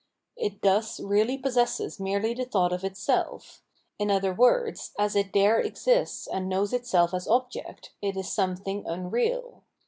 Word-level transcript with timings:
It 0.35 0.63
thus 0.63 0.99
really 0.99 1.37
possesses 1.37 1.99
merely 1.99 2.33
the 2.33 2.43
thought 2.45 2.73
of 2.73 2.83
itself; 2.83 3.61
in 3.99 4.09
other 4.09 4.33
words, 4.33 4.93
as 4.97 5.15
it 5.15 5.31
there 5.31 5.59
exists 5.59 6.25
and 6.25 6.49
knows 6.49 6.73
itself 6.73 7.13
as 7.13 7.27
object, 7.27 7.91
it 8.01 8.17
is 8.17 8.27
something 8.27 8.83
unreal. 8.87 9.61